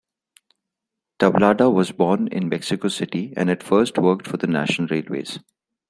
Tablada 1.19 1.69
was 1.71 1.91
born 1.91 2.27
in 2.29 2.49
Mexico 2.49 2.87
City 2.87 3.35
and 3.37 3.51
at 3.51 3.61
first 3.61 3.99
worked 3.99 4.25
for 4.25 4.37
the 4.37 4.47
national 4.47 4.87
railways. 4.87 5.37